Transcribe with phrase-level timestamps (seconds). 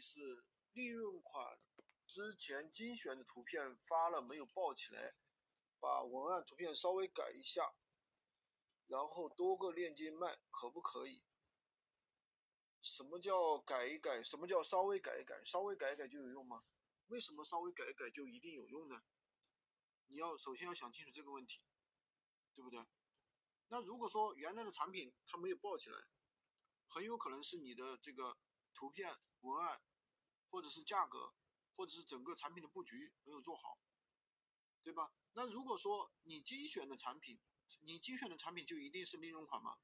[0.00, 1.58] 是利润款
[2.06, 5.14] 之前精选的图片发了没有爆起来，
[5.80, 7.74] 把文案图片稍微改一下，
[8.86, 11.22] 然后多个链接卖，可不可以？
[12.80, 14.22] 什么叫改一改？
[14.22, 15.42] 什么叫稍微改一改？
[15.44, 16.64] 稍微改一改就有用吗？
[17.06, 19.02] 为什么稍微改一改就一定有用呢？
[20.08, 21.62] 你要首先要想清楚这个问题，
[22.54, 22.84] 对不对？
[23.68, 25.96] 那如果说原来的产品它没有爆起来，
[26.88, 28.36] 很有可能是你的这个
[28.74, 29.80] 图片文案，
[30.50, 31.34] 或者是价格，
[31.76, 33.78] 或者是整个产品的布局没有做好，
[34.82, 35.12] 对吧？
[35.32, 37.40] 那如果说你精选的产品，
[37.80, 39.78] 你精选的产品就一定是利润款吗？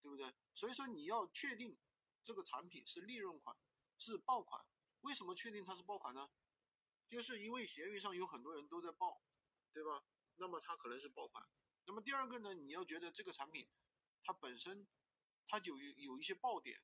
[0.00, 0.34] 对不对？
[0.54, 1.78] 所以说你要确定
[2.22, 3.56] 这个产品是利润款，
[3.98, 4.64] 是爆款。
[5.02, 6.30] 为什么确定它是爆款呢？
[7.08, 9.22] 就是因为闲鱼上有很多人都在爆，
[9.72, 10.04] 对吧？
[10.36, 11.46] 那么它可能是爆款。
[11.84, 13.68] 那么第二个呢，你要觉得这个产品
[14.22, 14.88] 它本身
[15.46, 16.80] 它就有有一些爆点，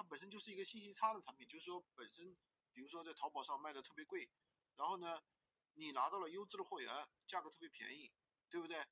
[0.00, 2.34] 它本身就是一个信息差的产品，就是说本身
[2.72, 4.30] 比如说在淘宝上卖的特别贵，
[4.76, 5.22] 然后呢
[5.74, 8.10] 你拿到了优质的货源，价格特别便宜，
[8.48, 8.82] 对不对？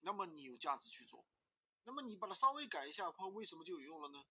[0.00, 1.24] 那么你有价值去做，
[1.84, 4.26] 那么你把它稍微改一下，它为什么就有用了呢？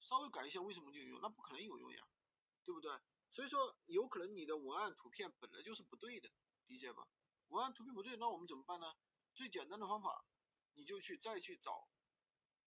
[0.00, 1.18] 稍微改一下，为什么就有用？
[1.22, 2.06] 那不可能有用呀，
[2.62, 2.92] 对不对？
[3.30, 6.30] 所以说有可能你的文案图片本来就是不对的，
[6.66, 7.08] 理解吧？
[7.48, 8.94] 文案图片不对，那我们怎么办呢？
[9.32, 10.26] 最简单的方法，
[10.74, 11.88] 你就去再去找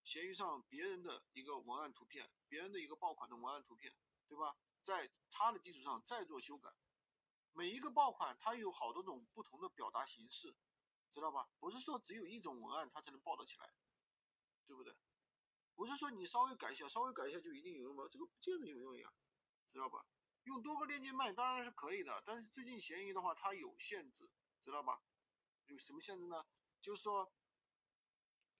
[0.07, 3.93] 闲鱼上别人的一个文案图片，别人的一个爆款的文案图片，
[4.29, 4.55] 对吧？
[4.81, 6.73] 在它的基础上再做修改。
[7.51, 10.55] 每一个爆款它有好多种不同的表达形式，
[11.11, 11.49] 知道吧？
[11.59, 13.73] 不是说只有一种文案它才能爆得起来，
[14.65, 14.95] 对不对？
[15.75, 18.07] 不是说你稍微改一下，稍微改一下就一定有用吗？
[18.09, 19.11] 这个不见得有用呀，
[19.73, 20.05] 知道吧？
[20.43, 24.31] 用多个链接卖当然是可以的，但是最近闲鱼的话它有限制。
[24.63, 25.01] 知道吧？
[25.65, 26.45] 有什么限制呢？
[26.81, 27.33] 就是说，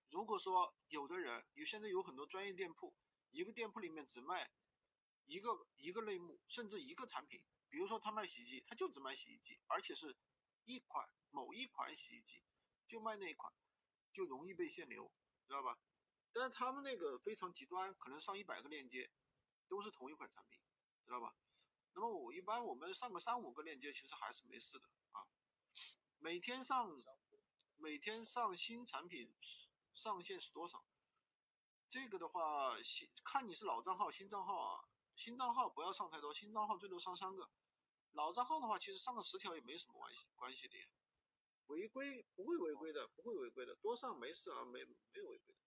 [0.09, 2.95] 如果说有的人有现在有很多专业店铺，
[3.31, 4.51] 一个店铺里面只卖
[5.25, 10.15] 一个一个类目，甚至一个产品，比如说他卖洗衣机，他就只卖洗衣机，而且是
[10.63, 12.43] 一款某一款洗衣机，
[12.85, 13.53] 就卖那一款，
[14.13, 15.11] 就容易被限流，
[15.45, 15.77] 知道吧？
[16.31, 19.11] 但是他们那个非常极端，可能上一百个链接
[19.67, 20.61] 都是同一款产品，
[21.05, 21.35] 知道吧？
[21.93, 25.27] 那么我一般我们上个三五个链接，其实还是没事的啊。
[26.19, 26.95] 每天上，
[27.75, 29.33] 每天上新产品
[29.97, 30.85] 上限是多少？
[31.89, 34.85] 这个的话，新看你是老账号、新账号啊。
[35.15, 37.49] 新账号不要上太多，新账号最多上三个。
[38.11, 40.87] 老账号的话，其实上个十条也没什么关系关系的呀。
[41.65, 45.59] 违规不会违规的，不会违规的，多上没事啊，没没有违规的。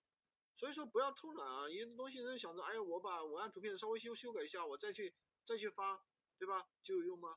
[0.54, 5.12] 所以说不要偷懒啊，有的东西人想着，哎呀，我把文案图片稍微修修改一下，我再去
[5.44, 6.06] 再去发，
[6.38, 6.68] 对吧？
[6.84, 7.36] 就有用吗？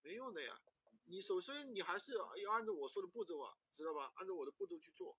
[0.00, 0.58] 没用的呀。
[1.04, 4.10] 你首先你还是要按照我说的步骤啊，知道吧？
[4.14, 5.10] 按照我的步骤去做。